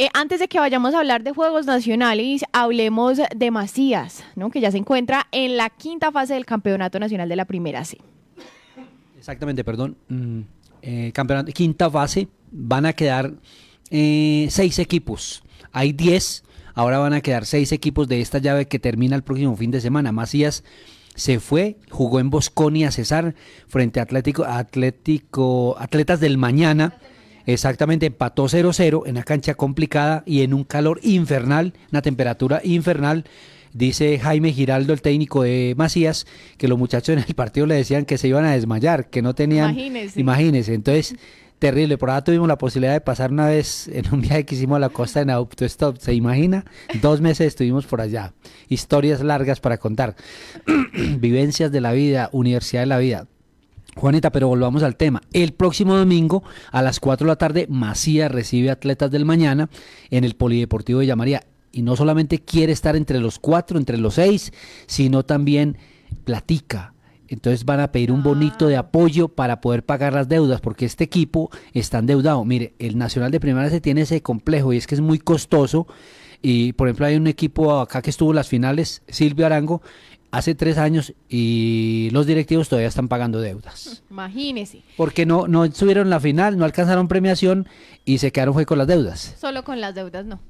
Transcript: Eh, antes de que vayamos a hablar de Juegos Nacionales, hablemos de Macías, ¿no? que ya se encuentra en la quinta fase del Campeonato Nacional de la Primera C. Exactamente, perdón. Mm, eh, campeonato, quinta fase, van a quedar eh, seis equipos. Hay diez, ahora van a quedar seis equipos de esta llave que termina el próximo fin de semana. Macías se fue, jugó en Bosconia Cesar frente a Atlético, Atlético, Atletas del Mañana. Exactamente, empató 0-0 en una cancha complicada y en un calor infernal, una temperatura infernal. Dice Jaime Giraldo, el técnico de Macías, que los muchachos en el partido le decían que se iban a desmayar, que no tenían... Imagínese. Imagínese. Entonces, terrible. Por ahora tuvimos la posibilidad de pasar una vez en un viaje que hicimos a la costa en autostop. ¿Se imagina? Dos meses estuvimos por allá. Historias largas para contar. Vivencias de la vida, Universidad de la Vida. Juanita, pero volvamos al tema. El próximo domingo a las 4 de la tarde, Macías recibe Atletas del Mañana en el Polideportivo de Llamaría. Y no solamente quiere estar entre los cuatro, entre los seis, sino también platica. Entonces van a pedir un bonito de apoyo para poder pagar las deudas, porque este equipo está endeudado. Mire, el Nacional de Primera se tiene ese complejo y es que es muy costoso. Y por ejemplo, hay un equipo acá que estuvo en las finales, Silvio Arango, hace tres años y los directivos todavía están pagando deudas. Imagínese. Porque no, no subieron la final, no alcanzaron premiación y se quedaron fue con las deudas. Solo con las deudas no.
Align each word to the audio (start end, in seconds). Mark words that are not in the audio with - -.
Eh, 0.00 0.08
antes 0.14 0.40
de 0.40 0.48
que 0.48 0.58
vayamos 0.58 0.94
a 0.94 1.00
hablar 1.00 1.22
de 1.24 1.32
Juegos 1.32 1.66
Nacionales, 1.66 2.42
hablemos 2.52 3.18
de 3.36 3.50
Macías, 3.50 4.24
¿no? 4.34 4.50
que 4.50 4.58
ya 4.58 4.70
se 4.70 4.78
encuentra 4.78 5.26
en 5.30 5.58
la 5.58 5.68
quinta 5.68 6.10
fase 6.10 6.32
del 6.32 6.46
Campeonato 6.46 6.98
Nacional 6.98 7.28
de 7.28 7.36
la 7.36 7.44
Primera 7.44 7.84
C. 7.84 7.98
Exactamente, 9.18 9.62
perdón. 9.62 9.98
Mm, 10.08 10.40
eh, 10.80 11.10
campeonato, 11.12 11.52
quinta 11.52 11.90
fase, 11.90 12.28
van 12.50 12.86
a 12.86 12.94
quedar 12.94 13.34
eh, 13.90 14.46
seis 14.48 14.78
equipos. 14.78 15.42
Hay 15.70 15.92
diez, 15.92 16.44
ahora 16.72 16.98
van 16.98 17.12
a 17.12 17.20
quedar 17.20 17.44
seis 17.44 17.70
equipos 17.70 18.08
de 18.08 18.22
esta 18.22 18.38
llave 18.38 18.68
que 18.68 18.78
termina 18.78 19.16
el 19.16 19.22
próximo 19.22 19.54
fin 19.54 19.70
de 19.70 19.82
semana. 19.82 20.12
Macías 20.12 20.64
se 21.14 21.40
fue, 21.40 21.76
jugó 21.90 22.20
en 22.20 22.30
Bosconia 22.30 22.90
Cesar 22.90 23.34
frente 23.68 24.00
a 24.00 24.04
Atlético, 24.04 24.44
Atlético, 24.44 25.76
Atletas 25.78 26.20
del 26.20 26.38
Mañana. 26.38 26.94
Exactamente, 27.52 28.06
empató 28.06 28.44
0-0 28.44 29.02
en 29.06 29.12
una 29.12 29.22
cancha 29.22 29.54
complicada 29.54 30.22
y 30.26 30.42
en 30.42 30.54
un 30.54 30.64
calor 30.64 31.00
infernal, 31.02 31.74
una 31.90 32.02
temperatura 32.02 32.60
infernal. 32.64 33.24
Dice 33.72 34.18
Jaime 34.18 34.52
Giraldo, 34.52 34.92
el 34.92 35.00
técnico 35.00 35.42
de 35.42 35.74
Macías, 35.76 36.26
que 36.58 36.66
los 36.66 36.78
muchachos 36.78 37.16
en 37.16 37.24
el 37.26 37.34
partido 37.34 37.66
le 37.66 37.76
decían 37.76 38.04
que 38.04 38.18
se 38.18 38.28
iban 38.28 38.44
a 38.44 38.52
desmayar, 38.52 39.10
que 39.10 39.22
no 39.22 39.34
tenían... 39.34 39.70
Imagínese. 39.70 40.20
Imagínese. 40.20 40.74
Entonces, 40.74 41.14
terrible. 41.60 41.96
Por 41.96 42.10
ahora 42.10 42.24
tuvimos 42.24 42.48
la 42.48 42.58
posibilidad 42.58 42.92
de 42.92 43.00
pasar 43.00 43.30
una 43.30 43.46
vez 43.46 43.86
en 43.86 44.12
un 44.12 44.22
viaje 44.22 44.44
que 44.44 44.56
hicimos 44.56 44.76
a 44.76 44.80
la 44.80 44.88
costa 44.88 45.20
en 45.20 45.30
autostop. 45.30 45.98
¿Se 45.98 46.12
imagina? 46.14 46.64
Dos 47.00 47.20
meses 47.20 47.46
estuvimos 47.46 47.86
por 47.86 48.00
allá. 48.00 48.32
Historias 48.68 49.20
largas 49.20 49.60
para 49.60 49.78
contar. 49.78 50.16
Vivencias 51.18 51.70
de 51.70 51.80
la 51.80 51.92
vida, 51.92 52.28
Universidad 52.32 52.82
de 52.82 52.86
la 52.86 52.98
Vida. 52.98 53.28
Juanita, 53.96 54.30
pero 54.30 54.48
volvamos 54.48 54.82
al 54.82 54.96
tema. 54.96 55.22
El 55.32 55.52
próximo 55.52 55.96
domingo 55.96 56.42
a 56.70 56.82
las 56.82 57.00
4 57.00 57.26
de 57.26 57.30
la 57.30 57.36
tarde, 57.36 57.66
Macías 57.68 58.30
recibe 58.30 58.70
Atletas 58.70 59.10
del 59.10 59.24
Mañana 59.24 59.68
en 60.10 60.24
el 60.24 60.36
Polideportivo 60.36 61.00
de 61.00 61.06
Llamaría. 61.06 61.44
Y 61.72 61.82
no 61.82 61.96
solamente 61.96 62.40
quiere 62.40 62.72
estar 62.72 62.96
entre 62.96 63.20
los 63.20 63.38
cuatro, 63.38 63.78
entre 63.78 63.96
los 63.96 64.14
seis, 64.14 64.52
sino 64.86 65.24
también 65.24 65.78
platica. 66.24 66.94
Entonces 67.28 67.64
van 67.64 67.78
a 67.78 67.92
pedir 67.92 68.10
un 68.10 68.24
bonito 68.24 68.66
de 68.66 68.76
apoyo 68.76 69.28
para 69.28 69.60
poder 69.60 69.84
pagar 69.84 70.12
las 70.12 70.28
deudas, 70.28 70.60
porque 70.60 70.84
este 70.84 71.04
equipo 71.04 71.50
está 71.72 71.98
endeudado. 71.98 72.44
Mire, 72.44 72.74
el 72.80 72.98
Nacional 72.98 73.30
de 73.30 73.38
Primera 73.38 73.70
se 73.70 73.80
tiene 73.80 74.00
ese 74.00 74.20
complejo 74.20 74.72
y 74.72 74.78
es 74.78 74.88
que 74.88 74.96
es 74.96 75.00
muy 75.00 75.18
costoso. 75.20 75.86
Y 76.42 76.72
por 76.72 76.88
ejemplo, 76.88 77.06
hay 77.06 77.14
un 77.14 77.28
equipo 77.28 77.78
acá 77.78 78.02
que 78.02 78.10
estuvo 78.10 78.30
en 78.30 78.36
las 78.36 78.48
finales, 78.48 79.02
Silvio 79.06 79.46
Arango, 79.46 79.80
hace 80.30 80.54
tres 80.54 80.78
años 80.78 81.12
y 81.28 82.08
los 82.12 82.26
directivos 82.26 82.68
todavía 82.68 82.88
están 82.88 83.08
pagando 83.08 83.40
deudas. 83.40 84.02
Imagínese. 84.10 84.82
Porque 84.96 85.26
no, 85.26 85.48
no 85.48 85.70
subieron 85.70 86.10
la 86.10 86.20
final, 86.20 86.58
no 86.58 86.64
alcanzaron 86.64 87.08
premiación 87.08 87.68
y 88.04 88.18
se 88.18 88.32
quedaron 88.32 88.54
fue 88.54 88.66
con 88.66 88.78
las 88.78 88.86
deudas. 88.86 89.34
Solo 89.38 89.64
con 89.64 89.80
las 89.80 89.94
deudas 89.94 90.24
no. 90.24 90.40